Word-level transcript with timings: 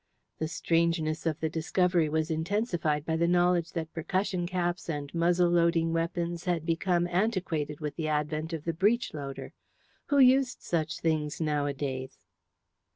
The 0.39 0.47
strangeness 0.47 1.27
of 1.27 1.39
the 1.41 1.47
discovery 1.47 2.09
was 2.09 2.31
intensified 2.31 3.05
by 3.05 3.15
the 3.17 3.27
knowledge 3.27 3.73
that 3.73 3.93
percussion 3.93 4.47
caps 4.47 4.89
and 4.89 5.13
muzzle 5.13 5.51
loading 5.51 5.93
weapons 5.93 6.45
had 6.45 6.65
become 6.65 7.05
antiquated 7.07 7.79
with 7.81 7.97
the 7.97 8.07
advent 8.07 8.51
of 8.51 8.63
the 8.63 8.73
breech 8.73 9.13
loader. 9.13 9.53
Who 10.07 10.17
used 10.17 10.63
such 10.63 10.99
things 11.01 11.39
nowadays? 11.39 12.25